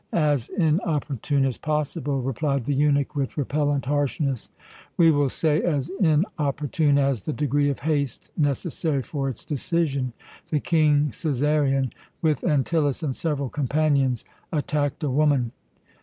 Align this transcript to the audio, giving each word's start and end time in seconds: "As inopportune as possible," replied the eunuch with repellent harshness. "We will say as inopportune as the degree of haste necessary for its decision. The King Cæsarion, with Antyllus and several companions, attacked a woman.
"As 0.13 0.49
inopportune 0.49 1.45
as 1.45 1.59
possible," 1.59 2.23
replied 2.23 2.65
the 2.65 2.73
eunuch 2.73 3.15
with 3.15 3.37
repellent 3.37 3.85
harshness. 3.85 4.49
"We 4.97 5.11
will 5.11 5.29
say 5.29 5.61
as 5.61 5.91
inopportune 5.99 6.97
as 6.97 7.21
the 7.21 7.33
degree 7.33 7.69
of 7.69 7.81
haste 7.81 8.31
necessary 8.35 9.03
for 9.03 9.29
its 9.29 9.45
decision. 9.45 10.13
The 10.49 10.59
King 10.59 11.09
Cæsarion, 11.11 11.91
with 12.19 12.43
Antyllus 12.43 13.03
and 13.03 13.15
several 13.15 13.49
companions, 13.49 14.25
attacked 14.51 15.03
a 15.03 15.09
woman. 15.11 15.51